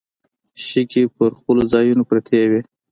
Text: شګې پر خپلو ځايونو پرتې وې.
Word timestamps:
شګې 0.67 1.03
پر 1.15 1.29
خپلو 1.39 1.61
ځايونو 1.71 2.03
پرتې 2.09 2.41
وې. 2.49 2.61